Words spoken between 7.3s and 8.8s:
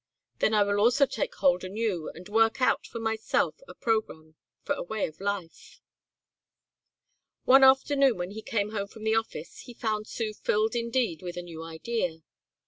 One afternoon when he came